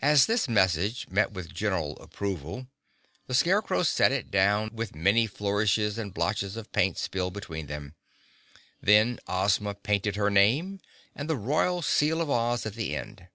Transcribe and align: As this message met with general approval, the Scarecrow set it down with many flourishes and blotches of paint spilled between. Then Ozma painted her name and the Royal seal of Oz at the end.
As 0.00 0.26
this 0.26 0.46
message 0.48 1.08
met 1.08 1.32
with 1.32 1.52
general 1.52 1.98
approval, 1.98 2.68
the 3.26 3.34
Scarecrow 3.34 3.82
set 3.82 4.12
it 4.12 4.30
down 4.30 4.70
with 4.72 4.94
many 4.94 5.26
flourishes 5.26 5.98
and 5.98 6.14
blotches 6.14 6.56
of 6.56 6.70
paint 6.70 6.98
spilled 6.98 7.32
between. 7.34 7.66
Then 8.80 9.18
Ozma 9.26 9.74
painted 9.74 10.14
her 10.14 10.30
name 10.30 10.78
and 11.16 11.28
the 11.28 11.34
Royal 11.34 11.82
seal 11.82 12.20
of 12.20 12.30
Oz 12.30 12.64
at 12.64 12.74
the 12.74 12.94
end. 12.94 13.26